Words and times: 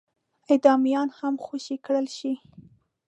اعدامیان 0.51 1.09
هم 1.19 1.33
خوشي 1.45 1.75
کړای 1.85 2.07
شي. 2.17 2.33